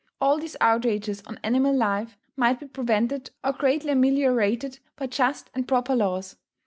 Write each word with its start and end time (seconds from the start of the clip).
All 0.19 0.39
these 0.39 0.55
outrages 0.59 1.21
on 1.27 1.39
animal 1.43 1.75
life 1.77 2.17
might 2.35 2.59
be 2.59 2.65
prevented 2.65 3.29
or 3.43 3.53
greatly 3.53 3.91
ameliorated 3.91 4.79
by 4.95 5.05
just 5.05 5.51
and 5.53 5.67
proper 5.67 5.95
laws. 5.95 6.37